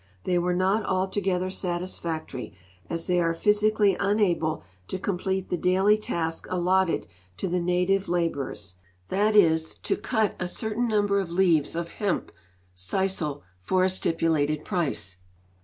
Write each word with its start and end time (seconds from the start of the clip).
They 0.23 0.39
were 0.39 0.55
not 0.55 0.83
altogether 0.83 1.51
satisfactory, 1.51 2.55
as 2.89 3.05
they 3.05 3.19
are 3.21 3.35
physically 3.35 3.95
unable 3.99 4.63
to 4.87 4.97
complete 4.97 5.49
the 5.49 5.57
daily 5.59 5.95
task 5.95 6.47
allotted 6.49 7.05
to 7.37 7.47
the 7.47 7.59
native 7.59 8.09
labor 8.09 8.49
ers— 8.49 8.77
that 9.09 9.35
is, 9.35 9.75
to 9.83 9.95
cut 9.95 10.35
a 10.39 10.47
certain 10.47 10.87
number 10.87 11.19
of 11.19 11.29
leaves 11.31 11.75
of 11.75 11.89
hemp 11.91 12.31
(sisal) 12.75 13.43
for 13.61 13.83
a 13.83 13.89
stipu 13.89 14.31
lated 14.31 14.65
price. 14.65 15.17